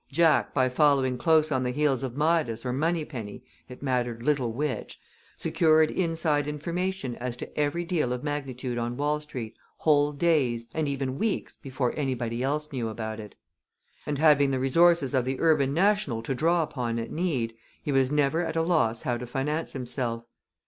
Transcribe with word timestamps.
Jack, 0.11 0.51
by 0.51 0.67
following 0.67 1.15
close 1.15 1.51
on 1.51 1.61
the 1.61 1.69
heels 1.69 2.01
of 2.01 2.17
Midas 2.17 2.65
or 2.65 2.73
Moneypenny, 2.73 3.43
it 3.69 3.83
mattered 3.83 4.23
little 4.23 4.51
which, 4.51 4.99
secured 5.37 5.91
inside 5.91 6.47
information 6.47 7.13
as 7.17 7.37
to 7.37 7.55
every 7.55 7.85
deal 7.85 8.11
of 8.11 8.23
magnitude 8.23 8.79
on 8.79 8.97
Wall 8.97 9.21
Street 9.21 9.55
whole 9.77 10.11
days, 10.11 10.67
and 10.73 10.87
even 10.87 11.19
weeks, 11.19 11.55
before 11.55 11.93
anybody 11.95 12.41
else 12.41 12.71
knew 12.71 12.89
about 12.89 13.19
it; 13.19 13.35
and 14.07 14.17
having 14.17 14.49
the 14.49 14.59
resources 14.59 15.13
of 15.13 15.23
the 15.23 15.39
Urban 15.39 15.71
National 15.71 16.23
to 16.23 16.33
draw 16.33 16.63
upon 16.63 16.97
at 16.97 17.11
need, 17.11 17.53
he 17.83 17.91
was 17.91 18.11
never 18.11 18.43
at 18.43 18.55
a 18.55 18.63
loss 18.63 19.03
how 19.03 19.17
to 19.17 19.27
finance 19.27 19.73
himself. 19.73 20.23